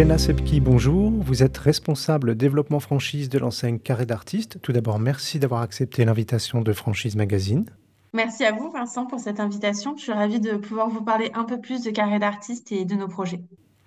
Jenna 0.00 0.16
Sepki, 0.16 0.60
bonjour. 0.60 1.10
Vous 1.10 1.42
êtes 1.42 1.58
responsable 1.58 2.34
développement 2.34 2.80
franchise 2.80 3.28
de 3.28 3.38
l'enseigne 3.38 3.78
Carré 3.78 4.06
d'Artistes. 4.06 4.56
Tout 4.62 4.72
d'abord, 4.72 4.98
merci 4.98 5.38
d'avoir 5.38 5.60
accepté 5.60 6.06
l'invitation 6.06 6.62
de 6.62 6.72
Franchise 6.72 7.16
Magazine. 7.16 7.66
Merci 8.14 8.46
à 8.46 8.52
vous, 8.52 8.70
Vincent, 8.70 9.04
pour 9.04 9.20
cette 9.20 9.40
invitation. 9.40 9.94
Je 9.98 10.04
suis 10.04 10.12
ravie 10.12 10.40
de 10.40 10.52
pouvoir 10.52 10.88
vous 10.88 11.02
parler 11.02 11.30
un 11.34 11.44
peu 11.44 11.60
plus 11.60 11.84
de 11.84 11.90
Carré 11.90 12.18
d'Artistes 12.18 12.72
et 12.72 12.86
de 12.86 12.94
nos 12.94 13.08
projets. 13.08 13.42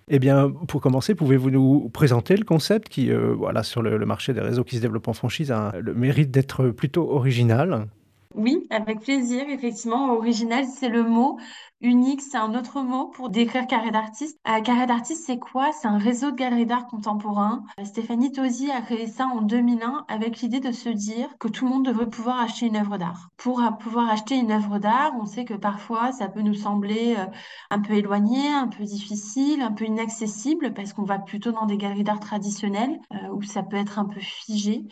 Eh 0.08 0.20
bien, 0.20 0.52
pour 0.68 0.82
commencer, 0.82 1.16
pouvez-vous 1.16 1.50
nous 1.50 1.90
présenter 1.90 2.38
le 2.38 2.46
concept 2.46 2.90
qui, 2.90 3.10
euh, 3.12 3.34
voilà, 3.34 3.64
sur 3.64 3.82
le, 3.82 3.98
le, 3.98 4.06
marché 4.06 4.34
des 4.34 4.42
réseaux 4.42 4.64
qui 4.64 4.76
se 4.76 4.82
développent 4.82 5.08
en 5.08 5.14
franchise, 5.14 5.50
a 5.50 5.74
le 5.80 5.96
mérite 5.96 6.30
d'être 6.30 6.68
plutôt 6.68 7.10
original? 7.10 7.88
Oui, 8.36 8.68
avec 8.70 9.02
plaisir, 9.02 9.44
effectivement. 9.50 10.14
Original, 10.14 10.66
c'est 10.66 10.90
le 10.90 11.04
mot. 11.04 11.38
Unique, 11.82 12.22
c'est 12.22 12.38
un 12.38 12.56
autre 12.56 12.82
mot 12.82 13.08
pour 13.08 13.30
décrire 13.30 13.68
Carré 13.68 13.92
d'artiste. 13.92 14.40
Euh, 14.48 14.62
Carré 14.62 14.86
d'artiste, 14.86 15.26
c'est 15.26 15.38
quoi? 15.38 15.72
C'est 15.74 15.88
un 15.88 15.98
réseau 15.98 16.32
de 16.32 16.38
galeries 16.38 16.66
d'art 16.66 16.88
contemporain. 16.88 17.64
Euh, 17.78 17.84
Stéphanie 17.84 18.32
Tosi 18.32 18.72
a 18.72 18.82
créé 18.82 19.06
ça 19.06 19.28
en 19.28 19.42
2001 19.42 20.06
avec 20.08 20.40
l'idée 20.40 20.62
de 20.62 20.72
se 20.72 20.88
dire 20.88 21.28
que 21.40 21.50
tout 21.50 21.66
le 21.66 21.72
monde 21.72 21.86
devrait 21.86 22.10
pouvoir 22.10 22.40
acheter 22.40 22.68
une 22.68 22.78
œuvre 22.78 22.98
d'art. 22.98 23.30
Pour 23.36 23.62
pouvoir 23.82 24.10
acheter 24.10 24.36
une 24.36 24.52
œuvre 24.52 24.80
d'art, 24.80 25.12
on 25.20 25.26
sait 25.26 25.44
que 25.44 25.56
parfois 25.56 26.14
ça 26.14 26.30
peut 26.30 26.42
nous 26.42 26.54
sembler 26.54 27.16
euh, 27.18 27.26
un 27.70 27.82
peu 27.82 27.94
éloigné, 27.96 28.48
un 28.48 28.70
peu 28.70 28.86
difficile, 28.86 29.62
un 29.62 29.74
peu 29.74 29.84
inaccessible 29.86 30.74
parce 30.74 30.94
qu'on 30.94 31.04
va 31.04 31.20
plutôt 31.20 31.52
dans 31.52 31.66
des 31.66 31.78
galeries 31.78 32.06
d'art 32.06 32.22
traditionnelles 32.22 33.00
où 33.34 33.42
ça 33.42 33.62
peut 33.62 33.76
être 33.78 34.00
un 34.00 34.06
peu 34.06 34.20
figé. 34.22 34.86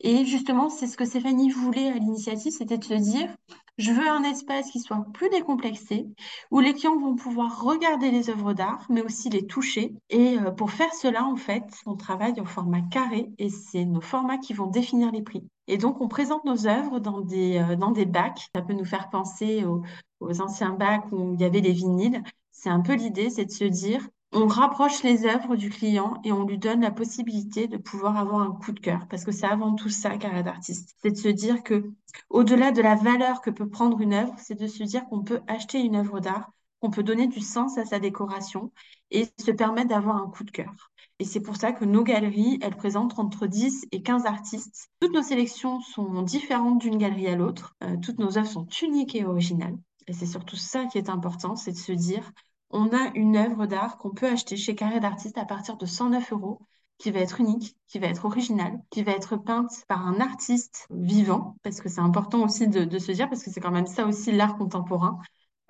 Et 0.00 0.24
justement, 0.24 0.68
c'est 0.68 0.86
ce 0.86 0.96
que 0.96 1.04
Stéphanie 1.04 1.50
voulait 1.50 1.88
à 1.88 1.94
l'initiative, 1.94 2.52
c'était 2.52 2.78
de 2.78 2.84
se 2.84 2.94
dire, 2.94 3.34
je 3.78 3.90
veux 3.90 4.08
un 4.08 4.22
espace 4.22 4.70
qui 4.70 4.80
soit 4.80 5.04
plus 5.14 5.28
décomplexé, 5.30 6.06
où 6.50 6.60
les 6.60 6.74
clients 6.74 6.98
vont 6.98 7.16
pouvoir 7.16 7.62
regarder 7.62 8.10
les 8.10 8.30
œuvres 8.30 8.52
d'art, 8.52 8.86
mais 8.88 9.02
aussi 9.02 9.30
les 9.30 9.46
toucher. 9.46 9.94
Et 10.10 10.38
euh, 10.38 10.50
pour 10.50 10.70
faire 10.70 10.94
cela, 10.94 11.24
en 11.24 11.36
fait, 11.36 11.64
on 11.86 11.96
travaille 11.96 12.40
en 12.40 12.44
format 12.44 12.82
carré 12.82 13.30
et 13.38 13.48
c'est 13.48 13.84
nos 13.84 14.00
formats 14.00 14.38
qui 14.38 14.52
vont 14.52 14.68
définir 14.68 15.10
les 15.10 15.22
prix. 15.22 15.44
Et 15.66 15.78
donc, 15.78 16.00
on 16.00 16.08
présente 16.08 16.44
nos 16.44 16.66
œuvres 16.66 17.00
dans 17.00 17.20
des, 17.20 17.58
euh, 17.58 17.76
dans 17.76 17.90
des 17.90 18.06
bacs. 18.06 18.48
Ça 18.54 18.62
peut 18.62 18.74
nous 18.74 18.84
faire 18.84 19.08
penser 19.10 19.64
aux, 19.64 19.82
aux 20.20 20.40
anciens 20.40 20.74
bacs 20.74 21.10
où 21.10 21.34
il 21.34 21.40
y 21.40 21.44
avait 21.44 21.60
les 21.60 21.72
vinyles. 21.72 22.22
C'est 22.52 22.70
un 22.70 22.80
peu 22.80 22.94
l'idée, 22.94 23.30
c'est 23.30 23.46
de 23.46 23.50
se 23.50 23.64
dire, 23.64 24.06
on 24.34 24.48
rapproche 24.48 25.04
les 25.04 25.26
œuvres 25.26 25.54
du 25.54 25.70
client 25.70 26.20
et 26.24 26.32
on 26.32 26.44
lui 26.44 26.58
donne 26.58 26.80
la 26.80 26.90
possibilité 26.90 27.68
de 27.68 27.76
pouvoir 27.76 28.16
avoir 28.16 28.40
un 28.40 28.50
coup 28.50 28.72
de 28.72 28.80
cœur. 28.80 29.06
Parce 29.08 29.24
que 29.24 29.30
c'est 29.30 29.46
avant 29.46 29.74
tout 29.74 29.88
ça, 29.88 30.16
carré 30.16 30.42
d'artiste. 30.42 30.96
C'est 31.00 31.12
de 31.12 31.16
se 31.16 31.28
dire 31.28 31.62
que, 31.62 31.92
au-delà 32.30 32.72
de 32.72 32.82
la 32.82 32.96
valeur 32.96 33.40
que 33.40 33.50
peut 33.50 33.68
prendre 33.68 34.00
une 34.00 34.12
œuvre, 34.12 34.34
c'est 34.38 34.58
de 34.58 34.66
se 34.66 34.82
dire 34.82 35.04
qu'on 35.06 35.22
peut 35.22 35.40
acheter 35.46 35.80
une 35.80 35.94
œuvre 35.94 36.18
d'art, 36.18 36.50
qu'on 36.80 36.90
peut 36.90 37.04
donner 37.04 37.28
du 37.28 37.40
sens 37.40 37.78
à 37.78 37.84
sa 37.84 38.00
décoration 38.00 38.72
et 39.12 39.26
se 39.38 39.52
permettre 39.52 39.88
d'avoir 39.88 40.16
un 40.16 40.28
coup 40.28 40.42
de 40.42 40.50
cœur. 40.50 40.90
Et 41.20 41.24
c'est 41.24 41.40
pour 41.40 41.56
ça 41.56 41.72
que 41.72 41.84
nos 41.84 42.02
galeries, 42.02 42.58
elles 42.60 42.76
présentent 42.76 43.18
entre 43.20 43.46
10 43.46 43.86
et 43.92 44.02
15 44.02 44.26
artistes. 44.26 44.88
Toutes 45.00 45.14
nos 45.14 45.22
sélections 45.22 45.80
sont 45.80 46.22
différentes 46.22 46.80
d'une 46.80 46.98
galerie 46.98 47.28
à 47.28 47.36
l'autre. 47.36 47.76
Euh, 47.84 47.96
toutes 48.02 48.18
nos 48.18 48.36
œuvres 48.36 48.50
sont 48.50 48.66
uniques 48.82 49.14
et 49.14 49.24
originales. 49.24 49.78
Et 50.08 50.12
c'est 50.12 50.26
surtout 50.26 50.56
ça 50.56 50.86
qui 50.86 50.98
est 50.98 51.08
important, 51.08 51.54
c'est 51.54 51.72
de 51.72 51.76
se 51.76 51.92
dire, 51.92 52.32
on 52.74 52.88
a 52.88 53.12
une 53.14 53.36
œuvre 53.36 53.66
d'art 53.66 53.98
qu'on 53.98 54.10
peut 54.10 54.26
acheter 54.26 54.56
chez 54.56 54.74
Carré 54.74 54.98
d'Artiste 54.98 55.38
à 55.38 55.44
partir 55.44 55.76
de 55.76 55.86
109 55.86 56.32
euros, 56.32 56.58
qui 56.98 57.12
va 57.12 57.20
être 57.20 57.40
unique, 57.40 57.76
qui 57.86 58.00
va 58.00 58.08
être 58.08 58.24
originale, 58.24 58.80
qui 58.90 59.04
va 59.04 59.12
être 59.12 59.36
peinte 59.36 59.84
par 59.88 60.04
un 60.06 60.20
artiste 60.20 60.88
vivant, 60.90 61.56
parce 61.62 61.80
que 61.80 61.88
c'est 61.88 62.00
important 62.00 62.42
aussi 62.42 62.66
de, 62.66 62.98
se 62.98 63.12
dire, 63.12 63.28
parce 63.28 63.44
que 63.44 63.50
c'est 63.50 63.60
quand 63.60 63.70
même 63.70 63.86
ça 63.86 64.06
aussi 64.06 64.32
l'art 64.32 64.56
contemporain. 64.56 65.18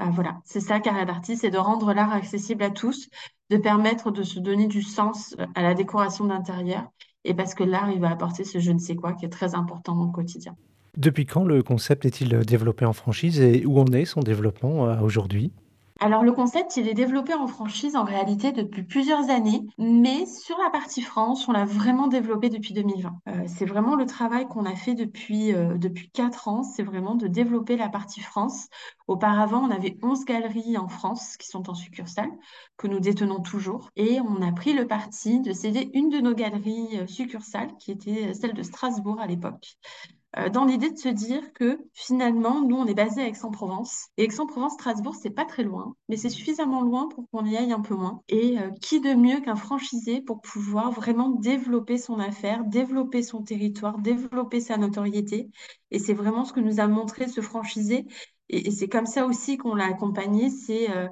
Euh, 0.01 0.07
voilà, 0.11 0.41
c'est 0.45 0.61
ça 0.61 0.81
Carré 0.81 1.05
d'Artiste, 1.05 1.43
c'est 1.43 1.51
de 1.51 1.59
rendre 1.59 1.93
l'art 1.93 2.13
accessible 2.13 2.63
à 2.63 2.71
tous, 2.71 3.11
de 3.51 3.59
permettre 3.59 4.11
de 4.11 4.23
se 4.23 4.41
donner 4.41 4.67
du 4.67 4.83
sens 4.83 5.37
à 5.55 5.63
la 5.63 5.75
décoration 5.75 6.25
d'intérieur, 6.25 6.91
et 7.25 7.35
parce 7.35 7.55
que 7.55 7.65
l'art, 7.65 7.91
il 7.91 8.01
va 8.01 8.11
apporter 8.11 8.45
ce 8.45 8.59
je 8.59 8.73
ne 8.73 8.79
sais 8.79 8.97
quoi 8.97 9.13
qui 9.13 9.27
est 9.27 9.31
très 9.31 9.55
important 9.55 9.95
dans 9.95 10.07
le 10.07 10.13
quotidien. 10.13 10.57
Depuis 10.97 11.27
quand 11.27 11.45
le 11.45 11.63
concept 11.63 12.07
est-il 12.07 12.31
développé 12.47 12.87
en 12.87 12.95
franchise 12.95 13.41
et 13.41 13.67
où 13.67 13.79
en 13.79 13.87
est 13.87 14.07
son 14.07 14.21
développement 14.21 14.87
euh, 14.87 15.01
aujourd'hui? 15.01 15.53
Alors 16.01 16.25
le 16.25 16.33
concept, 16.33 16.77
il 16.77 16.89
est 16.89 16.95
développé 16.95 17.35
en 17.35 17.47
franchise 17.47 17.95
en 17.95 18.03
réalité 18.03 18.51
depuis 18.51 18.83
plusieurs 18.83 19.31
années, 19.31 19.65
mais 19.79 20.27
sur 20.27 20.59
la 20.59 20.69
partie 20.71 21.03
France, 21.03 21.47
on 21.49 21.53
l'a 21.53 21.65
vraiment 21.65 22.09
développé 22.09 22.51
depuis 22.51 22.75
2020. 22.75 23.21
Euh, 23.29 23.45
c'est 23.47 23.65
vraiment 23.65 23.95
le 23.95 24.05
travail 24.05 24.47
qu'on 24.49 24.65
a 24.67 24.75
fait 24.75 24.95
depuis, 24.95 25.55
euh, 25.55 25.79
depuis 25.79 26.11
4 26.11 26.49
ans, 26.49 26.65
c'est 26.65 26.83
vraiment 26.83 27.15
de 27.15 27.29
développer 27.29 27.77
la 27.77 27.89
partie 27.89 28.21
France. 28.21 28.67
Auparavant, 29.07 29.63
on 29.63 29.71
avait 29.71 29.97
11 30.03 30.25
galeries 30.25 30.77
en 30.77 30.89
France 30.89 31.37
qui 31.37 31.47
sont 31.47 31.71
en 31.71 31.75
succursale, 31.75 32.31
que 32.77 32.89
nous 32.89 32.99
détenons 32.99 33.41
toujours, 33.41 33.91
et 33.95 34.21
on 34.21 34.43
a 34.43 34.51
pris 34.51 34.73
le 34.73 34.89
parti 34.89 35.41
de 35.41 35.53
céder 35.53 35.91
une 35.95 36.09
de 36.09 36.19
nos 36.19 36.35
galeries 36.35 36.99
euh, 36.99 37.07
succursales, 37.07 37.71
qui 37.79 37.93
était 37.93 38.35
celle 38.35 38.55
de 38.55 38.63
Strasbourg 38.65 39.21
à 39.21 39.29
l'époque, 39.29 39.77
euh, 40.09 40.24
dans 40.53 40.65
l'idée 40.65 40.91
de 40.91 40.99
se 40.99 41.09
dire 41.09 41.53
que 41.53 41.79
finalement, 41.93 42.61
nous, 42.61 42.77
on 42.77 42.87
est 42.87 42.95
basé 42.95 43.23
à 43.23 43.29
Aix-en-Provence. 43.29 44.09
Et 44.17 44.25
Aix-en-Provence, 44.25 44.75
Strasbourg, 44.75 45.15
c'est 45.15 45.31
pas 45.31 45.45
très 45.45 45.63
loin, 45.63 45.95
mais 46.09 46.17
c'est 46.17 46.29
suffisamment 46.29 46.83
loin 46.83 47.09
pour 47.09 47.29
qu'on 47.31 47.45
y 47.45 47.57
aille 47.57 47.73
un 47.73 47.81
peu 47.81 47.95
moins. 47.95 48.21
Et 48.29 48.59
euh, 48.59 48.71
qui 48.81 49.01
de 49.01 49.15
mieux 49.15 49.41
qu'un 49.41 49.57
franchisé 49.57 50.21
pour 50.21 50.41
pouvoir 50.41 50.91
vraiment 50.91 51.31
développer 51.31 51.99
son 51.99 52.19
affaire, 52.19 52.65
développer 52.65 53.23
son 53.23 53.43
territoire, 53.43 53.99
développer 53.99 54.61
sa 54.61 54.77
notoriété? 54.77 55.51
Et 55.91 55.99
c'est 55.99 56.15
vraiment 56.15 56.45
ce 56.45 56.53
que 56.53 56.61
nous 56.61 56.81
a 56.81 56.87
montré 56.89 57.29
ce 57.29 57.41
franchisé. 57.41 58.07
Et, 58.49 58.69
et 58.69 58.71
c'est 58.71 58.89
comme 58.89 59.07
ça 59.07 59.27
aussi 59.27 59.57
qu'on 59.57 59.75
l'a 59.75 59.87
accompagné, 59.87 60.51
c'est 60.51 60.91
euh, 60.91 61.09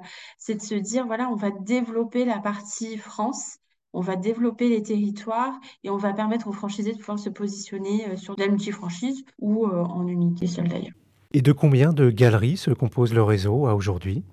de 0.49 0.59
se 0.59 0.75
dire, 0.75 1.05
voilà, 1.05 1.29
on 1.29 1.35
va 1.35 1.51
développer 1.51 2.25
la 2.25 2.39
partie 2.39 2.97
France 2.97 3.57
on 3.93 4.01
va 4.01 4.15
développer 4.15 4.69
les 4.69 4.83
territoires 4.83 5.59
et 5.83 5.89
on 5.89 5.97
va 5.97 6.13
permettre 6.13 6.47
aux 6.47 6.53
franchisés 6.53 6.93
de 6.93 6.97
pouvoir 6.97 7.19
se 7.19 7.29
positionner 7.29 8.07
euh, 8.09 8.17
sur 8.17 8.35
de 8.35 8.41
la 8.41 8.49
multifranchise 8.49 9.23
ou 9.39 9.65
euh, 9.65 9.83
en 9.83 10.07
unité 10.07 10.47
seule 10.47 10.67
d'ailleurs. 10.67 10.93
Et 11.33 11.41
de 11.41 11.51
combien 11.51 11.93
de 11.93 12.09
galeries 12.09 12.57
se 12.57 12.71
compose 12.71 13.13
le 13.13 13.23
réseau 13.23 13.65
à 13.65 13.75
aujourd'hui? 13.75 14.23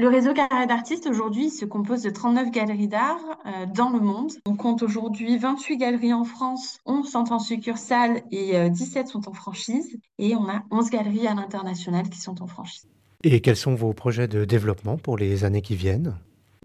Le 0.00 0.08
réseau 0.08 0.32
Carré 0.32 0.66
d'artistes 0.66 1.06
aujourd'hui 1.06 1.50
se 1.50 1.66
compose 1.66 2.02
de 2.02 2.08
39 2.08 2.50
galeries 2.50 2.88
d'art 2.88 3.20
euh, 3.44 3.66
dans 3.74 3.90
le 3.90 4.00
monde. 4.00 4.32
On 4.46 4.56
compte 4.56 4.82
aujourd'hui 4.82 5.36
28 5.36 5.76
galeries 5.76 6.14
en 6.14 6.24
France, 6.24 6.78
11 6.86 7.06
sont 7.06 7.32
en 7.32 7.38
succursale 7.38 8.22
et 8.30 8.56
euh, 8.56 8.70
17 8.70 9.08
sont 9.08 9.28
en 9.28 9.34
franchise. 9.34 9.98
Et 10.18 10.34
on 10.36 10.48
a 10.48 10.62
11 10.70 10.88
galeries 10.88 11.26
à 11.26 11.34
l'international 11.34 12.08
qui 12.08 12.18
sont 12.18 12.42
en 12.42 12.46
franchise. 12.46 12.88
Et 13.24 13.42
quels 13.42 13.56
sont 13.56 13.74
vos 13.74 13.92
projets 13.92 14.26
de 14.26 14.46
développement 14.46 14.96
pour 14.96 15.18
les 15.18 15.44
années 15.44 15.60
qui 15.60 15.76
viennent? 15.76 16.16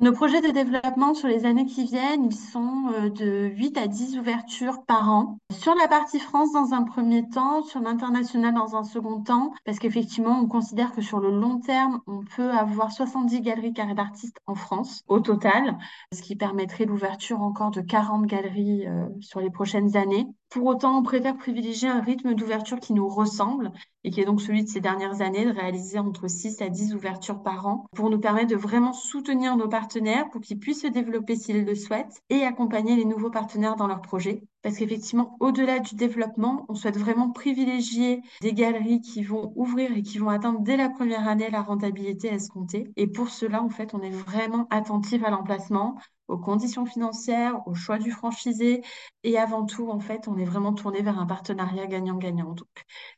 Nos 0.01 0.11
projets 0.11 0.41
de 0.41 0.51
développement 0.51 1.13
sur 1.13 1.29
les 1.29 1.45
années 1.45 1.66
qui 1.66 1.85
viennent, 1.85 2.25
ils 2.25 2.35
sont 2.35 2.91
euh, 2.94 3.09
de 3.09 3.45
8 3.56 3.78
à 3.78 3.88
10 3.88 4.17
ouvertures 4.17 4.83
par 4.85 5.09
an. 5.09 5.38
Sur 5.53 5.73
la 5.75 5.88
partie 5.88 6.19
France 6.19 6.51
dans 6.51 6.73
un 6.73 6.83
premier 6.83 7.28
temps, 7.29 7.63
sur 7.63 7.79
l'international 7.79 8.53
dans 8.53 8.75
un 8.75 8.84
second 8.84 9.22
temps, 9.22 9.53
parce 9.63 9.79
qu'effectivement, 9.79 10.38
on 10.41 10.47
considère 10.47 10.91
que 10.91 11.01
sur 11.01 11.19
le 11.19 11.31
long 11.31 11.59
terme, 11.59 12.01
on 12.07 12.25
peut 12.35 12.51
avoir 12.51 12.91
70 12.91 13.39
galeries 13.39 13.73
carrées 13.73 13.94
d'artistes 13.94 14.39
en 14.47 14.55
France 14.55 15.01
au 15.07 15.22
total, 15.22 15.78
ce 16.13 16.22
qui 16.22 16.35
permettrait 16.35 16.85
l'ouverture 16.85 17.41
encore 17.41 17.72
de 17.72 17.79
40 17.79 18.25
galeries 18.25 18.85
euh, 18.88 19.07
sur 19.22 19.39
les 19.39 19.50
prochaines 19.50 19.95
années. 19.95 20.28
Pour 20.55 20.67
autant, 20.67 20.99
on 20.99 21.03
préfère 21.03 21.35
privilégier 21.35 21.89
un 21.89 21.99
rythme 21.99 22.33
d'ouverture 22.33 22.79
qui 22.79 22.93
nous 22.93 23.09
ressemble 23.09 23.73
et 24.05 24.09
qui 24.09 24.21
est 24.21 24.25
donc 24.25 24.39
celui 24.39 24.63
de 24.63 24.69
ces 24.69 24.79
dernières 24.79 25.19
années, 25.19 25.43
de 25.43 25.51
réaliser 25.51 25.99
entre 25.99 26.29
6 26.29 26.61
à 26.61 26.69
10 26.69 26.95
ouvertures 26.95 27.43
par 27.43 27.67
an 27.67 27.88
pour 27.93 28.09
nous 28.09 28.19
permettre 28.19 28.51
de 28.51 28.55
vraiment 28.55 28.93
soutenir 28.93 29.57
nos 29.57 29.67
partenaires 29.67 30.29
pour 30.29 30.39
qu'ils 30.39 30.57
puissent 30.57 30.83
se 30.83 30.88
développer 30.88 31.35
s'ils 31.35 31.66
le 31.66 31.75
souhaitent 31.75 32.21
et 32.29 32.43
accompagner 32.43 32.95
les 32.95 33.03
nouveaux 33.03 33.31
partenaires 33.31 33.75
dans 33.75 33.88
leurs 33.88 34.01
projets. 34.01 34.43
Parce 34.61 34.77
qu'effectivement, 34.77 35.35
au-delà 35.41 35.79
du 35.79 35.95
développement, 35.95 36.66
on 36.69 36.73
souhaite 36.73 36.97
vraiment 36.97 37.31
privilégier 37.31 38.22
des 38.39 38.53
galeries 38.53 39.01
qui 39.01 39.23
vont 39.23 39.51
ouvrir 39.57 39.91
et 39.91 40.03
qui 40.03 40.19
vont 40.19 40.29
atteindre 40.29 40.61
dès 40.61 40.77
la 40.77 40.89
première 40.89 41.27
année 41.27 41.49
la 41.49 41.63
rentabilité 41.63 42.29
escomptée. 42.29 42.87
Et 42.95 43.07
pour 43.07 43.27
cela, 43.27 43.61
en 43.61 43.69
fait, 43.69 43.93
on 43.93 44.01
est 44.01 44.09
vraiment 44.09 44.67
attentif 44.69 45.22
à 45.25 45.29
l'emplacement, 45.29 45.97
aux 46.27 46.37
conditions 46.37 46.85
financières, 46.85 47.61
au 47.67 47.73
choix 47.73 47.97
du 47.97 48.11
franchisé. 48.11 48.81
Et 49.23 49.37
avant 49.37 49.66
tout, 49.66 49.89
en 49.89 49.99
fait, 49.99 50.27
on 50.27 50.37
est 50.37 50.45
vraiment 50.45 50.73
tourné 50.73 51.01
vers 51.01 51.19
un 51.19 51.25
partenariat 51.25 51.87
gagnant-gagnant. 51.87 52.55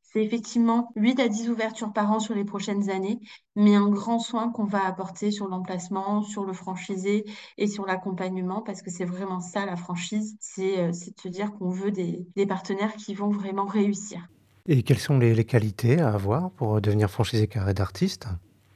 C'est 0.02 0.24
effectivement 0.24 0.92
8 0.96 1.20
à 1.20 1.28
10 1.28 1.50
ouvertures 1.50 1.92
par 1.92 2.12
an 2.12 2.20
sur 2.20 2.34
les 2.34 2.46
prochaines 2.46 2.90
années, 2.90 3.20
mais 3.56 3.76
un 3.76 3.90
grand 3.90 4.20
soin 4.20 4.50
qu'on 4.52 4.64
va 4.64 4.86
apporter 4.86 5.32
sur 5.32 5.48
l'emplacement, 5.48 6.22
sur 6.22 6.46
le 6.46 6.54
franchisé 6.54 7.26
et 7.58 7.68
sur 7.68 7.86
l'accompagnement, 7.86 8.62
parce 8.62 8.82
que 8.82 8.90
c'est 8.90 9.06
vraiment 9.06 9.42
ça, 9.42 9.66
la 9.66 9.76
franchise, 9.76 10.38
c'est 10.40 10.80
euh, 10.80 10.88
de 10.90 11.22
se 11.22 11.28
dire 11.28 11.52
qu'on 11.54 11.70
veut 11.70 11.92
des, 11.92 12.26
partenaires 12.48 12.96
qui 12.96 13.14
vont 13.14 13.30
vraiment 13.30 13.66
réussir. 13.66 14.28
Et 14.66 14.84
quelles 14.84 15.00
sont 15.00 15.18
les, 15.18 15.34
les 15.34 15.46
qualités 15.46 16.00
à 16.00 16.14
avoir 16.14 16.52
pour 16.52 16.82
devenir 16.82 17.10
franchisé 17.10 17.48
carré 17.48 17.74
d'artiste 17.74 18.28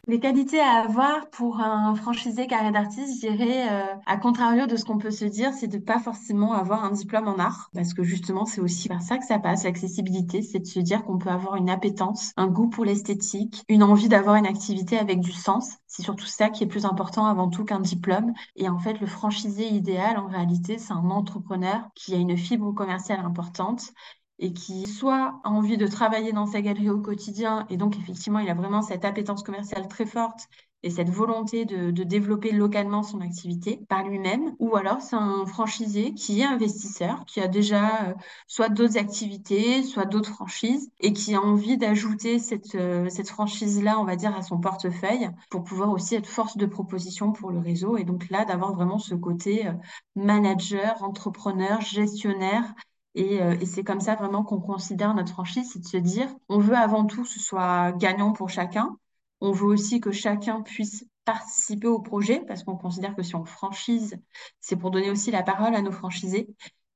Les 0.08 0.20
qualités 0.20 0.60
à 0.60 0.82
avoir 0.82 1.30
pour 1.30 1.60
un 1.60 1.94
franchisé 1.94 2.48
carré 2.48 2.72
d'artiste, 2.72 3.22
je 3.22 3.30
dirais, 3.30 3.68
euh, 3.72 3.96
à 4.08 4.18
contrario 4.18 4.66
de 4.66 4.76
ce 4.76 4.84
qu'on 4.84 4.98
peut 4.98 5.12
se 5.12 5.26
dire, 5.26 5.54
c'est 5.54 5.68
de 5.68 5.78
pas 5.78 6.00
forcément 6.00 6.54
avoir 6.54 6.84
un 6.84 6.92
diplôme 6.92 7.28
en 7.28 7.38
art, 7.38 7.70
parce 7.76 7.94
que 7.94 8.02
justement, 8.02 8.46
c'est 8.46 8.62
aussi 8.62 8.90
par 8.90 9.04
ça 9.04 9.20
que 9.20 9.26
ça 9.26 9.38
passe, 9.38 9.64
l'accessibilité, 9.64 10.42
c'est 10.42 10.60
de 10.60 10.66
se 10.66 10.80
dire 10.80 11.04
qu'on 11.04 11.20
peut 11.20 11.30
avoir 11.30 11.56
une 11.56 11.70
appétence, 11.70 12.32
un 12.36 12.48
goût 12.48 12.68
pour 12.68 12.84
l'esthétique, 12.84 13.64
une 13.70 13.84
envie 13.84 14.10
d'avoir 14.10 14.38
une 14.38 14.48
activité 14.48 14.98
avec 14.98 15.20
du 15.20 15.32
sens. 15.32 15.78
C'est 15.86 16.02
surtout 16.02 16.26
ça 16.26 16.50
qui 16.50 16.64
est 16.64 16.68
plus 16.68 16.86
important 16.86 17.28
avant 17.28 17.50
tout 17.50 17.64
qu'un 17.64 17.80
diplôme. 17.80 18.34
Et 18.56 18.68
en 18.70 18.80
fait, 18.80 19.00
le 19.00 19.08
franchisé 19.08 19.68
idéal, 19.68 20.18
en 20.18 20.28
réalité, 20.28 20.80
c'est 20.80 20.94
un 20.94 21.12
entrepreneur 21.12 21.90
qui 21.94 22.16
a 22.16 22.18
une 22.18 22.38
fibre 22.38 22.72
commerciale 22.72 23.20
importante 23.20 23.94
et 24.42 24.54
qui 24.54 24.88
soit 24.88 25.40
a 25.44 25.50
envie 25.50 25.78
de 25.78 25.88
travailler 25.88 26.34
dans 26.34 26.48
sa 26.48 26.62
galerie 26.62 26.90
au 26.90 27.00
quotidien, 27.00 27.66
et 27.70 27.78
donc 27.78 27.98
effectivement, 27.98 28.40
il 28.40 28.50
a 28.50 28.56
vraiment 28.56 28.82
cette 28.82 29.06
appétence 29.06 29.44
commerciale 29.44 29.88
très 29.88 30.06
forte 30.06 30.50
et 30.84 30.90
cette 30.90 31.10
volonté 31.10 31.66
de, 31.66 31.92
développer 31.92 32.52
localement 32.52 33.04
son 33.04 33.22
activité 33.22 33.82
par 33.88 34.04
lui-même, 34.04 34.56
ou 34.60 34.76
alors 34.76 35.00
c'est 35.02 35.16
un 35.16 35.46
franchisé 35.46 36.14
qui 36.14 36.42
est 36.42 36.46
investisseur, 36.46 37.24
qui 37.26 37.40
a 37.40 37.48
déjà 37.48 38.08
euh, 38.08 38.14
soit 38.48 38.70
d'autres 38.70 38.98
activités, 38.98 39.84
soit 39.84 40.06
d'autres 40.06 40.32
franchises, 40.32 40.90
et 41.00 41.14
qui 41.14 41.36
a 41.36 41.42
envie 41.42 41.78
d'ajouter 41.78 42.40
cette, 42.40 42.74
euh, 42.76 43.08
cette 43.10 43.30
franchise-là, 43.30 44.00
on 44.00 44.06
va 44.06 44.16
dire, 44.16 44.36
à 44.36 44.42
son 44.42 44.60
portefeuille, 44.60 45.30
pour 45.52 45.64
pouvoir 45.64 45.92
aussi 45.92 46.16
être 46.16 46.28
force 46.28 46.58
de 46.58 46.66
proposition 46.66 47.32
pour 47.32 47.52
le 47.52 47.60
réseau, 47.60 47.98
et 47.98 48.04
donc 48.04 48.30
là, 48.32 48.46
d'avoir 48.46 48.74
vraiment 48.74 48.98
ce 48.98 49.14
côté 49.14 49.68
euh, 49.68 49.74
manager, 50.16 51.04
entrepreneur, 51.04 51.80
gestionnaire, 51.82 52.74
et, 53.16 53.42
euh, 53.42 53.56
et 53.60 53.66
c'est 53.66 53.84
comme 53.84 54.00
ça 54.00 54.16
vraiment 54.16 54.44
qu'on 54.44 54.62
considère 54.62 55.14
notre 55.14 55.32
franchise, 55.34 55.70
c'est 55.72 55.80
de 55.80 55.88
se 55.88 55.98
dire, 55.98 56.28
on 56.50 56.60
veut 56.60 56.76
avant 56.76 57.06
tout 57.06 57.24
que 57.24 57.30
ce 57.30 57.40
soit 57.40 57.92
gagnant 57.94 58.32
pour 58.32 58.50
chacun. 58.50 58.98
On 59.42 59.52
veut 59.52 59.68
aussi 59.68 60.00
que 60.00 60.12
chacun 60.12 60.62
puisse 60.62 61.06
participer 61.26 61.88
au 61.88 62.00
projet 62.00 62.42
parce 62.48 62.64
qu'on 62.64 62.78
considère 62.78 63.16
que 63.16 63.24
si 63.24 63.36
on 63.36 63.46
franchise, 63.46 64.18
c'est 64.60 64.76
pour 64.76 64.92
donner 64.92 65.12
aussi 65.12 65.32
la 65.32 65.44
parole 65.44 65.76
à 65.76 65.82
nos 65.82 65.92
franchisés. 65.92 66.48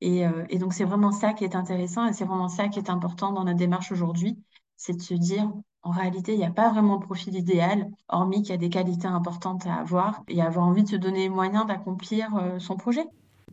Et, 0.02 0.26
euh, 0.26 0.46
et 0.50 0.58
donc 0.60 0.74
c'est 0.74 0.84
vraiment 0.84 1.12
ça 1.12 1.34
qui 1.34 1.44
est 1.44 1.56
intéressant 1.56 2.06
et 2.06 2.14
c'est 2.14 2.26
vraiment 2.26 2.50
ça 2.50 2.68
qui 2.70 2.80
est 2.80 2.90
important 2.90 3.32
dans 3.32 3.44
notre 3.44 3.58
démarche 3.58 3.92
aujourd'hui, 3.92 4.38
c'est 4.76 4.94
de 4.94 5.02
se 5.02 5.14
dire, 5.14 5.52
en 5.84 5.92
réalité, 5.92 6.34
il 6.34 6.40
n'y 6.40 6.46
a 6.46 6.52
pas 6.52 6.70
vraiment 6.70 6.98
de 6.98 7.06
profil 7.06 7.36
idéal, 7.36 7.90
hormis 8.10 8.42
qu'il 8.42 8.52
y 8.52 8.54
a 8.54 8.58
des 8.58 8.70
qualités 8.70 9.08
importantes 9.08 9.66
à 9.68 9.76
avoir 9.76 10.24
et 10.28 10.42
avoir 10.42 10.66
envie 10.66 10.84
de 10.84 10.90
se 10.90 10.96
donner 10.96 11.20
les 11.20 11.30
moyens 11.30 11.66
d'accomplir 11.66 12.36
euh, 12.36 12.60
son 12.60 12.76
projet. 12.78 13.06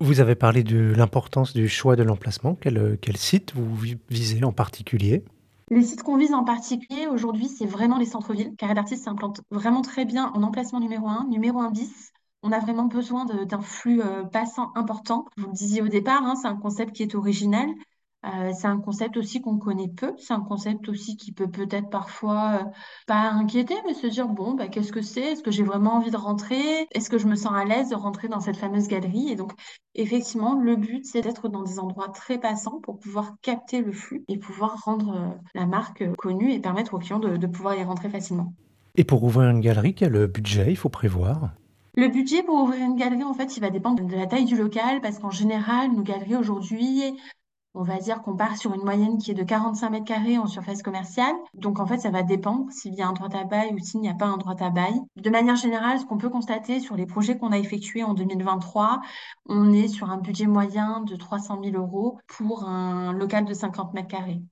Vous 0.02 0.18
avez 0.18 0.34
parlé 0.34 0.64
de 0.64 0.92
l'importance 0.96 1.52
du 1.52 1.68
choix 1.68 1.94
de 1.94 2.02
l'emplacement. 2.02 2.56
Quel, 2.60 2.76
euh, 2.76 2.96
site 3.14 3.52
vous 3.54 3.76
vi- 3.76 3.98
visez 4.10 4.42
en 4.42 4.52
particulier? 4.52 5.22
Les 5.70 5.82
sites 5.84 6.02
qu'on 6.02 6.16
vise 6.16 6.34
en 6.34 6.42
particulier 6.42 7.06
aujourd'hui, 7.06 7.46
c'est 7.46 7.66
vraiment 7.66 7.98
les 7.98 8.06
centres-villes. 8.06 8.54
Carré 8.56 8.74
d'Artiste 8.74 9.04
s'implante 9.04 9.40
vraiment 9.52 9.80
très 9.80 10.04
bien 10.04 10.32
en 10.34 10.42
emplacement 10.42 10.80
numéro 10.80 11.06
un, 11.08 11.26
numéro 11.30 11.60
un 11.60 11.70
bis. 11.70 12.10
On 12.42 12.50
a 12.50 12.58
vraiment 12.58 12.86
besoin 12.86 13.24
d'un 13.24 13.60
flux 13.60 14.02
euh, 14.02 14.24
passant 14.24 14.72
important. 14.74 15.26
Vous 15.36 15.46
le 15.46 15.52
disiez 15.52 15.82
au 15.82 15.88
départ, 15.88 16.24
hein, 16.24 16.34
c'est 16.34 16.48
un 16.48 16.56
concept 16.56 16.92
qui 16.96 17.04
est 17.04 17.14
original. 17.14 17.68
Euh, 18.24 18.52
c'est 18.56 18.68
un 18.68 18.78
concept 18.78 19.16
aussi 19.16 19.40
qu'on 19.40 19.58
connaît 19.58 19.88
peu. 19.88 20.14
C'est 20.16 20.32
un 20.32 20.40
concept 20.40 20.88
aussi 20.88 21.16
qui 21.16 21.32
peut 21.32 21.50
peut-être 21.50 21.90
parfois 21.90 22.60
euh, 22.60 22.64
pas 23.06 23.30
inquiéter, 23.30 23.74
mais 23.84 23.94
se 23.94 24.06
dire, 24.06 24.28
bon, 24.28 24.54
bah, 24.54 24.68
qu'est-ce 24.68 24.92
que 24.92 25.02
c'est? 25.02 25.32
Est-ce 25.32 25.42
que 25.42 25.50
j'ai 25.50 25.64
vraiment 25.64 25.94
envie 25.94 26.12
de 26.12 26.16
rentrer? 26.16 26.86
Est-ce 26.92 27.10
que 27.10 27.18
je 27.18 27.26
me 27.26 27.34
sens 27.34 27.52
à 27.54 27.64
l'aise 27.64 27.88
de 27.88 27.96
rentrer 27.96 28.28
dans 28.28 28.38
cette 28.40 28.56
fameuse 28.56 28.86
galerie? 28.86 29.30
Et 29.30 29.34
donc, 29.34 29.52
effectivement, 29.96 30.54
le 30.54 30.76
but, 30.76 31.04
c'est 31.04 31.20
d'être 31.20 31.48
dans 31.48 31.62
des 31.62 31.80
endroits 31.80 32.10
très 32.10 32.38
passants 32.38 32.80
pour 32.80 33.00
pouvoir 33.00 33.34
capter 33.42 33.80
le 33.82 33.90
flux 33.90 34.24
et 34.28 34.38
pouvoir 34.38 34.82
rendre 34.84 35.16
euh, 35.16 35.28
la 35.54 35.66
marque 35.66 36.04
connue 36.16 36.52
et 36.52 36.60
permettre 36.60 36.94
aux 36.94 36.98
clients 36.98 37.18
de, 37.18 37.36
de 37.36 37.46
pouvoir 37.48 37.74
y 37.74 37.82
rentrer 37.82 38.08
facilement. 38.08 38.54
Et 38.94 39.04
pour 39.04 39.24
ouvrir 39.24 39.50
une 39.50 39.60
galerie, 39.60 39.94
quel 39.94 40.28
budget 40.28 40.70
il 40.70 40.76
faut 40.76 40.90
prévoir? 40.90 41.50
Le 41.94 42.08
budget 42.08 42.42
pour 42.42 42.62
ouvrir 42.62 42.84
une 42.84 42.96
galerie, 42.96 43.24
en 43.24 43.34
fait, 43.34 43.56
il 43.56 43.60
va 43.60 43.70
dépendre 43.70 44.06
de 44.06 44.16
la 44.16 44.26
taille 44.26 44.44
du 44.44 44.56
local 44.56 45.00
parce 45.02 45.18
qu'en 45.18 45.30
général, 45.30 45.92
nos 45.92 46.02
galeries 46.02 46.36
aujourd'hui, 46.36 47.02
On 47.74 47.84
va 47.84 47.98
dire 47.98 48.20
qu'on 48.20 48.36
part 48.36 48.58
sur 48.58 48.74
une 48.74 48.82
moyenne 48.82 49.16
qui 49.16 49.30
est 49.30 49.34
de 49.34 49.42
45 49.42 49.90
mètres 49.90 50.04
carrés 50.04 50.36
en 50.36 50.46
surface 50.46 50.82
commerciale. 50.82 51.34
Donc, 51.54 51.80
en 51.80 51.86
fait, 51.86 51.98
ça 51.98 52.10
va 52.10 52.22
dépendre 52.22 52.70
s'il 52.70 52.94
y 52.94 53.00
a 53.00 53.08
un 53.08 53.14
droit 53.14 53.34
à 53.34 53.44
bail 53.44 53.72
ou 53.72 53.78
s'il 53.78 54.00
n'y 54.00 54.10
a 54.10 54.14
pas 54.14 54.26
un 54.26 54.36
droit 54.36 54.56
à 54.60 54.68
bail. 54.68 55.00
De 55.16 55.30
manière 55.30 55.56
générale, 55.56 55.98
ce 55.98 56.04
qu'on 56.04 56.18
peut 56.18 56.28
constater 56.28 56.80
sur 56.80 56.96
les 56.96 57.06
projets 57.06 57.38
qu'on 57.38 57.50
a 57.50 57.58
effectués 57.58 58.04
en 58.04 58.12
2023, 58.12 59.00
on 59.46 59.72
est 59.72 59.88
sur 59.88 60.10
un 60.10 60.18
budget 60.18 60.46
moyen 60.46 61.00
de 61.00 61.16
300 61.16 61.60
000 61.64 61.76
euros 61.76 62.18
pour 62.26 62.64
un 62.64 63.14
local 63.14 63.46
de 63.46 63.54
50 63.54 63.94
mètres 63.94 64.08
carrés. 64.08 64.42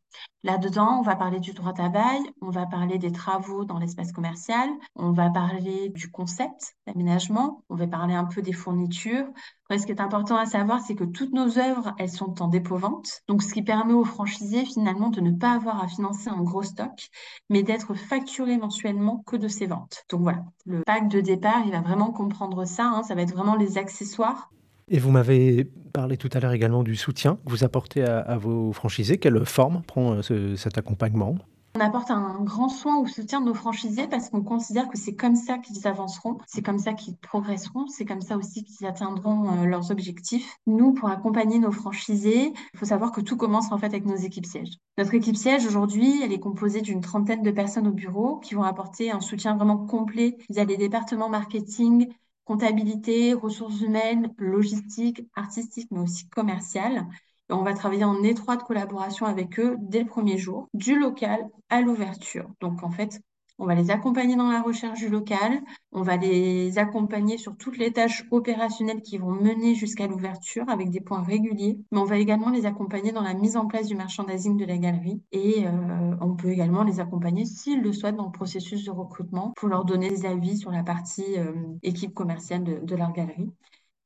Là-dedans, 0.42 0.98
on 0.98 1.02
va 1.02 1.16
parler 1.16 1.38
du 1.38 1.52
droit 1.52 1.72
bail, 1.72 2.20
on 2.40 2.50
va 2.50 2.66
parler 2.66 2.98
des 2.98 3.12
travaux 3.12 3.64
dans 3.64 3.78
l'espace 3.78 4.12
commercial, 4.12 4.70
on 4.96 5.12
va 5.12 5.28
parler 5.28 5.90
du 5.90 6.10
concept 6.10 6.76
d'aménagement, 6.86 7.62
on 7.68 7.74
va 7.74 7.86
parler 7.86 8.14
un 8.14 8.24
peu 8.24 8.40
des 8.40 8.52
fournitures. 8.54 9.26
Après, 9.64 9.78
ce 9.78 9.86
qui 9.86 9.92
est 9.92 10.00
important 10.00 10.36
à 10.36 10.46
savoir, 10.46 10.80
c'est 10.80 10.94
que 10.94 11.04
toutes 11.04 11.32
nos 11.32 11.58
œuvres, 11.58 11.94
elles 11.98 12.10
sont 12.10 12.42
en 12.42 12.48
dépôt-vente. 12.48 13.20
Donc, 13.28 13.42
ce 13.42 13.52
qui 13.52 13.62
permet 13.62 13.92
aux 13.92 14.04
franchisés, 14.04 14.64
finalement, 14.64 15.10
de 15.10 15.20
ne 15.20 15.30
pas 15.30 15.52
avoir 15.52 15.82
à 15.82 15.88
financer 15.88 16.28
un 16.28 16.42
gros 16.42 16.62
stock, 16.62 17.10
mais 17.50 17.62
d'être 17.62 17.94
facturé 17.94 18.56
mensuellement 18.56 19.22
que 19.26 19.36
de 19.36 19.46
ces 19.46 19.66
ventes. 19.66 20.04
Donc, 20.10 20.22
voilà. 20.22 20.44
Le 20.64 20.82
pack 20.84 21.08
de 21.08 21.20
départ, 21.20 21.62
il 21.66 21.72
va 21.72 21.82
vraiment 21.82 22.12
comprendre 22.12 22.64
ça. 22.64 22.86
hein. 22.86 23.02
Ça 23.02 23.14
va 23.14 23.22
être 23.22 23.34
vraiment 23.34 23.56
les 23.56 23.78
accessoires 23.78 24.50
Et 24.90 24.98
vous 24.98 25.10
m'avez 25.12 25.64
parlé 25.92 26.16
tout 26.16 26.28
à 26.32 26.40
l'heure 26.40 26.52
également 26.52 26.82
du 26.82 26.96
soutien 26.96 27.38
que 27.46 27.50
vous 27.50 27.64
apportez 27.64 28.02
à, 28.02 28.37
vos 28.37 28.72
franchisés. 28.72 29.19
Quelle 29.19 29.44
forme 29.46 29.82
prend 29.87 30.14
euh, 30.14 30.22
ce- 30.22 30.56
cet 30.56 30.78
accompagnement? 30.78 31.37
On 31.76 31.81
apporte 31.81 32.10
un 32.10 32.40
grand 32.42 32.69
soin 32.69 32.98
au 32.98 33.06
soutien 33.06 33.40
de 33.40 33.46
nos 33.46 33.54
franchisés 33.54 34.08
parce 34.08 34.28
qu'on 34.28 34.42
considère 34.42 34.88
que 34.88 34.98
c'est 34.98 35.14
comme 35.14 35.37
ça 35.37 35.58
qu'ils 35.58 35.87
avanceront, 35.87 36.38
c'est 36.48 36.62
comme 36.62 36.81
ça 36.81 36.94
qu'ils 36.94 37.16
progresseront, 37.16 37.87
c'est 37.87 38.04
comme 38.04 38.20
ça 38.20 38.37
aussi 38.37 38.64
qu'ils 38.64 38.84
atteindront 38.88 39.62
euh, 39.62 39.66
leurs 39.66 39.92
objectifs. 39.92 40.56
Nous, 40.66 40.92
pour 40.92 41.08
accompagner 41.08 41.60
nos 41.60 41.70
franchisés, 41.70 42.52
il 42.75 42.78
faut 42.78 42.87
savoir 42.87 43.12
que 43.12 43.20
tout 43.20 43.37
commence 43.37 43.70
en 43.70 43.78
fait 43.78 43.87
avec 43.87 44.04
nos 44.04 44.16
équipes 44.16 44.46
sièges. 44.46 44.78
Notre 44.98 45.14
équipe 45.14 45.37
siège 45.37 45.64
aujourd'hui, 45.64 46.20
elle 46.25 46.32
est 46.32 46.40
composée 46.40 46.81
d'une 46.81 47.00
trentaine 47.00 47.42
de 47.44 47.50
personnes 47.52 47.87
au 47.87 47.92
bureau 47.92 48.38
qui 48.38 48.56
vont 48.56 48.64
apporter 48.64 49.12
un 49.12 49.20
soutien 49.20 49.54
vraiment 49.54 49.78
complet 49.78 50.38
via 50.50 50.64
les 50.64 50.76
départements 50.76 51.28
marketing, 51.28 52.08
comptabilité, 52.50 53.32
ressources 53.32 53.81
humaines, 53.81 54.35
logistique, 54.37 55.23
artistique, 55.37 55.87
mais 55.93 56.00
aussi 56.00 56.29
commerciale. 56.31 57.06
Et 57.49 57.52
on 57.52 57.62
va 57.62 57.75
travailler 57.75 58.02
en 58.02 58.25
étroite 58.25 58.64
collaboration 58.64 59.26
avec 59.26 59.61
eux 59.61 59.76
dès 59.79 60.00
le 60.00 60.06
premier 60.06 60.37
jour, 60.37 60.69
du 60.75 60.99
local 60.99 61.49
à 61.69 61.81
l'ouverture. 61.81 62.50
Donc, 62.61 62.82
en 62.82 62.91
fait, 62.91 63.20
on 63.60 63.66
va 63.66 63.74
les 63.74 63.90
accompagner 63.90 64.36
dans 64.36 64.50
la 64.50 64.62
recherche 64.62 64.98
du 65.00 65.08
local, 65.08 65.60
on 65.92 66.02
va 66.02 66.16
les 66.16 66.78
accompagner 66.78 67.36
sur 67.38 67.56
toutes 67.56 67.76
les 67.76 67.92
tâches 67.92 68.24
opérationnelles 68.30 69.02
qui 69.02 69.18
vont 69.18 69.30
mener 69.32 69.74
jusqu'à 69.74 70.06
l'ouverture 70.06 70.68
avec 70.68 70.90
des 70.90 71.00
points 71.00 71.22
réguliers, 71.22 71.78
mais 71.92 71.98
on 71.98 72.04
va 72.04 72.18
également 72.18 72.50
les 72.50 72.64
accompagner 72.66 73.12
dans 73.12 73.22
la 73.22 73.34
mise 73.34 73.56
en 73.56 73.66
place 73.66 73.86
du 73.86 73.94
merchandising 73.94 74.56
de 74.56 74.64
la 74.64 74.78
galerie. 74.78 75.22
Et 75.32 75.66
euh, 75.66 76.16
on 76.22 76.34
peut 76.36 76.50
également 76.50 76.84
les 76.84 77.00
accompagner 77.00 77.44
s'ils 77.44 77.82
le 77.82 77.92
souhaitent 77.92 78.16
dans 78.16 78.26
le 78.26 78.32
processus 78.32 78.84
de 78.84 78.90
recrutement 78.90 79.52
pour 79.56 79.68
leur 79.68 79.84
donner 79.84 80.08
des 80.08 80.24
avis 80.24 80.56
sur 80.56 80.70
la 80.70 80.82
partie 80.82 81.38
euh, 81.38 81.52
équipe 81.82 82.14
commerciale 82.14 82.64
de, 82.64 82.80
de 82.82 82.96
leur 82.96 83.12
galerie. 83.12 83.50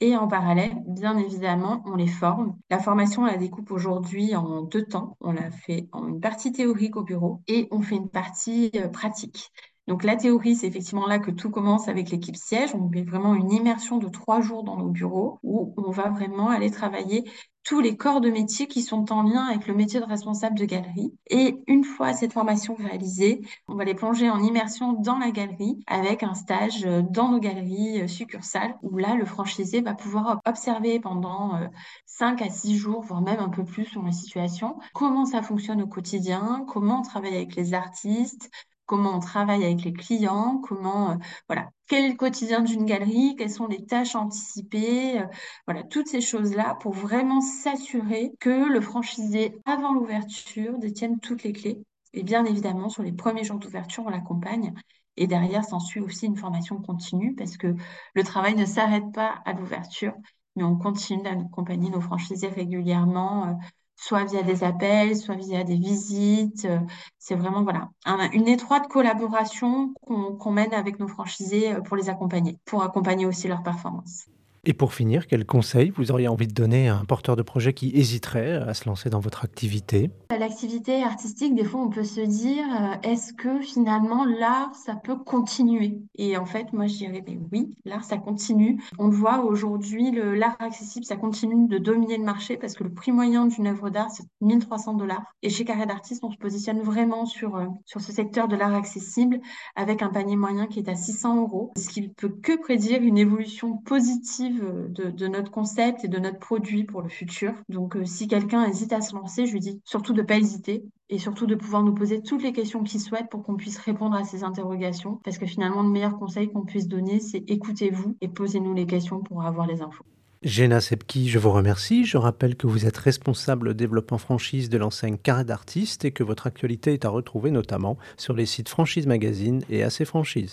Et 0.01 0.17
en 0.17 0.29
parallèle, 0.29 0.75
bien 0.87 1.17
évidemment, 1.17 1.83
on 1.87 1.95
les 1.95 2.09
forme. 2.09 2.57
La 2.69 2.79
formation, 2.79 3.23
on 3.23 3.27
la 3.27 3.37
découpe 3.37 3.71
aujourd'hui 3.71 4.35
en 4.35 4.63
deux 4.63 4.85
temps. 4.85 5.17
On 5.21 5.33
la 5.33 5.51
fait 5.51 5.89
en 5.93 6.09
une 6.09 6.21
partie 6.21 6.53
théorique 6.53 6.97
au 6.97 7.03
bureau 7.03 7.43
et 7.47 7.69
on 7.71 7.81
fait 7.81 7.95
une 7.97 8.11
partie 8.11 8.71
euh, 8.75 8.89
pratique. 8.89 9.51
Donc 9.87 10.03
la 10.03 10.17
théorie, 10.17 10.57
c'est 10.57 10.67
effectivement 10.67 11.07
là 11.07 11.19
que 11.19 11.31
tout 11.31 11.51
commence 11.51 11.89
avec 11.89 12.11
l'équipe 12.11 12.37
siège. 12.37 12.75
On 12.75 12.91
fait 12.91 13.03
vraiment 13.03 13.35
une 13.35 13.53
immersion 13.53 13.99
de 13.99 14.09
trois 14.09 14.41
jours 14.41 14.65
dans 14.65 14.77
nos 14.77 14.89
bureaux 14.89 15.39
où 15.43 15.75
on 15.77 15.91
va 15.91 16.09
vraiment 16.11 16.49
aller 16.49 16.71
travailler 16.71 17.25
tous 17.65 17.81
les 17.81 17.97
corps 17.97 18.21
de 18.21 18.31
métier 18.31 18.67
qui 18.67 18.83
sont 18.83 19.11
en 19.11 19.23
lien 19.23 19.47
avec 19.47 19.67
le 19.67 19.75
métier 19.75 19.99
de 19.99 20.05
responsable 20.05 20.59
de 20.59 20.67
galerie. 20.67 21.15
Et 21.29 21.57
une 21.67 21.85
fois 21.85 22.13
cette 22.13 22.33
formation 22.33 22.75
réalisée, 22.75 23.41
on 23.69 23.75
va 23.75 23.85
les 23.85 23.95
plonger 23.95 24.31
en 24.31 24.43
immersion 24.43 24.93
dans 24.93 25.19
la 25.19 25.31
galerie 25.31 25.83
avec 25.87 26.23
un 26.23 26.35
stage 26.35 26.85
euh, 26.85 27.03
dans 27.03 27.31
nos 27.31 27.41
galeries 27.41 28.03
euh, 28.03 28.07
succursales 28.07 28.77
où 28.83 28.99
là, 28.99 29.15
le 29.15 29.25
franchisé 29.25 29.81
va 29.81 29.95
pouvoir 29.95 30.41
observer 30.47 31.01
pendant 31.01 31.57
euh, 31.57 31.67
5 32.07 32.43
à 32.43 32.51
6 32.51 32.77
jours, 32.77 33.03
voire 33.03 33.23
même 33.23 33.41
un 33.41 33.49
peu 33.49 33.65
plus 33.65 33.87
selon 33.87 34.05
la 34.05 34.13
situation, 34.13 34.79
comment 34.93 35.25
ça 35.25 35.43
fonctionne 35.43 35.83
au 35.83 35.87
quotidien, 35.87 36.65
comment 36.69 37.01
on 37.01 37.03
travaille 37.03 37.35
avec 37.35 37.57
les 37.57 37.75
artistes, 37.75 38.51
comment 38.87 39.17
on 39.17 39.21
travaille 39.21 39.65
avec 39.65 39.85
les 39.85 39.93
clients, 39.93 40.61
comment, 40.63 41.13
euh, 41.13 41.17
voilà, 41.49 41.71
quel 41.89 42.05
est 42.05 42.11
le 42.11 42.17
quotidien 42.17 42.61
d'une 42.61 42.85
galerie, 42.85 43.35
quelles 43.37 43.51
sont 43.51 43.67
les 43.67 43.85
tâches 43.85 44.15
anticipées, 44.15 45.21
euh, 45.21 45.27
voilà, 45.67 45.83
toutes 45.85 46.09
ces 46.09 46.21
choses-là 46.21 46.77
pour 46.81 46.93
vraiment 46.93 47.41
s'assurer 47.41 48.33
que 48.41 48.69
le 48.69 48.81
franchisé, 48.81 49.57
avant 49.65 49.95
l'ouverture, 49.95 50.79
détienne 50.79 51.21
toutes 51.21 51.43
les 51.45 51.53
clés. 51.53 51.83
Et 52.13 52.23
bien 52.23 52.45
évidemment, 52.45 52.89
sur 52.89 53.03
les 53.03 53.13
premiers 53.13 53.45
jours 53.45 53.59
d'ouverture, 53.59 54.05
on 54.07 54.11
l'accompagne. 54.11 54.75
Et 55.17 55.27
derrière, 55.27 55.65
s'ensuit 55.65 56.01
aussi 56.01 56.27
une 56.27 56.37
formation 56.37 56.81
continue 56.81 57.35
parce 57.35 57.57
que 57.57 57.75
le 58.15 58.25
travail 58.25 58.55
ne 58.55 58.65
s'arrête 58.65 59.13
pas 59.13 59.43
à 59.45 59.53
l'ouverture, 59.53 60.13
mais 60.57 60.65
on 60.65 60.77
continue 60.77 61.23
d'accompagner 61.23 61.91
nos 61.91 62.01
franchisés 62.01 62.49
régulièrement 62.49 63.47
euh, 63.49 63.53
soit 63.97 64.25
via 64.25 64.43
des 64.43 64.65
appels, 64.65 65.17
soit 65.17 65.37
via 65.37 65.65
des 65.65 65.77
visites. 65.77 66.65
Euh, 66.67 66.81
C'est 67.19 67.35
vraiment 67.37 67.63
voilà, 67.63 67.91
un- 68.05 68.31
une 68.33 68.49
étroite 68.49 68.89
collaboration 68.89 69.95
qu'on 70.03 70.37
qu'on 70.37 70.53
mène 70.53 70.75
avec 70.75 70.99
nos 70.99 71.09
franchisés 71.09 71.73
euh, 71.75 71.81
pour 71.83 71.97
les 71.97 72.09
accompagner, 72.11 72.59
pour 72.65 72.83
accompagner 72.83 73.27
aussi 73.27 73.49
leur 73.49 73.63
performance. 73.63 74.27
Et 74.67 74.73
pour 74.73 74.95
finir, 74.95 75.27
quel 75.27 75.45
conseil 75.45 75.91
vous 75.91 76.11
auriez 76.11 76.27
envie 76.27 76.47
de 76.47 76.55
donner 76.55 76.89
à 76.89 76.97
un 76.97 77.05
porteur 77.05 77.37
de 77.37 77.43
projet 77.43 77.75
qui 77.75 77.91
hésiterait 77.95 78.55
à 78.55 78.73
se 78.73 78.89
lancer 78.89 79.11
dans 79.11 79.21
votre 79.21 79.45
activité? 79.45 80.11
L'activité 80.31 81.03
artistique, 81.03 81.55
des 81.55 81.65
fois, 81.65 81.83
on 81.83 81.91
peut 81.91 82.03
se 82.03 82.23
dire, 82.23 82.65
euh, 82.81 82.95
est-ce 83.03 83.35
que 83.35 83.61
finalement 83.61 84.25
l'art, 84.25 84.75
ça 84.75 84.95
peut 84.95 85.17
continuer? 85.17 85.99
Et 86.17 86.39
en 86.39 86.47
fait, 86.47 86.73
moi, 86.73 86.87
je 86.87 86.97
dirais, 86.97 87.23
oui, 87.53 87.77
l'art, 87.85 88.05
ça 88.05 88.17
continue. 88.17 88.83
On 88.99 89.09
le 89.09 89.15
voit 89.15 89.45
aujourd'hui, 89.45 90.11
l'art 90.13 90.57
accessible, 90.61 91.05
ça 91.05 91.17
continue 91.17 91.69
de 91.69 91.77
dominer 91.77 92.17
le 92.17 92.25
marché 92.25 92.57
parce 92.57 92.73
que 92.73 92.85
le 92.85 92.93
prix 92.93 93.13
moyen 93.13 93.45
d'une 93.47 93.67
œuvre 93.67 93.91
d'art, 93.91 94.11
c'est 94.11 94.25
1300 94.41 94.95
dollars. 94.95 95.25
Et 95.43 95.51
chez 95.51 95.67
Carré 95.67 95.85
d'Artistes, 95.85 96.25
on 96.25 96.31
se 96.31 96.39
positionne 96.39 96.81
vraiment 96.81 97.27
sur, 97.27 97.57
euh, 97.57 97.67
sur 97.85 98.01
ce 98.01 98.13
secteur 98.13 98.49
de 98.49 98.57
l'art 98.57 98.75
accessible 98.75 99.41
avec 99.77 100.01
un 100.01 100.09
panier 100.09 100.37
moyen 100.37 100.67
qui 100.67 100.79
est 100.79 100.89
à 100.89 100.97
600 100.97 101.43
euros, 101.43 101.73
ce 101.77 101.91
qui 101.91 102.01
ne 102.01 102.09
peut 102.09 102.31
que 102.31 102.59
prédire 102.59 103.03
une 103.03 103.19
évolution 103.19 103.77
positive 103.77 104.54
de, 104.55 105.11
de 105.11 105.29
notre 105.29 105.51
concept 105.51 106.05
et 106.05 106.09
de 106.09 106.19
notre 106.19 106.39
produit 106.39 106.85
pour 106.85 107.03
le 107.03 107.09
futur. 107.09 107.53
Donc, 107.69 107.97
euh, 107.97 108.05
si 108.05 108.29
quelqu'un 108.29 108.65
hésite 108.65 108.93
à 108.93 109.01
se 109.01 109.15
lancer, 109.15 109.47
je 109.47 109.53
lui 109.53 109.61
dis 109.61 109.81
surtout 109.85 110.13
de 110.13 110.23
ne 110.23 110.27
pas 110.27 110.37
hésiter 110.37 110.85
et 111.11 111.19
surtout 111.19 111.47
de 111.47 111.55
pouvoir 111.55 111.83
nous 111.83 111.95
poser 111.95 112.23
toutes 112.23 112.43
les 112.43 112.53
questions 112.53 112.83
qu'il 112.83 113.01
souhaite 113.01 113.29
pour 113.31 113.43
qu'on 113.43 113.57
puisse 113.57 113.79
répondre 113.79 114.17
à 114.17 114.25
ces 114.25 114.45
interrogations. 114.45 115.21
Parce 115.25 115.39
que 115.39 115.47
finalement, 115.47 115.83
le 115.83 115.91
meilleur 115.91 116.19
conseil 116.19 116.51
qu'on 116.51 116.65
puisse 116.65 116.89
donner, 116.89 117.21
c'est 117.21 117.45
écoutez-vous 117.49 118.17
et 118.21 118.29
posez-nous 118.29 118.75
les 118.75 118.87
questions 118.87 119.21
pour 119.21 119.45
avoir 119.45 119.67
les 119.67 119.83
infos. 119.83 120.05
Géna 120.45 120.83
Sepki, 120.83 121.31
je 121.31 121.39
vous 121.39 121.51
remercie. 121.51 122.05
Je 122.05 122.19
rappelle 122.19 122.55
que 122.55 122.67
vous 122.67 122.85
êtes 122.85 122.99
responsable 122.99 123.73
développement 123.73 124.19
franchise 124.19 124.69
de 124.69 124.77
l'enseigne 124.77 125.17
Carré 125.17 125.45
d'Artistes 125.45 126.05
et 126.05 126.13
que 126.13 126.23
votre 126.23 126.47
actualité 126.47 126.93
est 126.93 127.07
à 127.07 127.09
retrouver 127.09 127.51
notamment 127.51 127.97
sur 128.19 128.35
les 128.35 128.45
sites 128.45 128.69
Franchise 128.69 129.07
Magazine 129.07 129.63
et 129.71 129.83
AC 129.83 130.05
Franchise. 130.05 130.53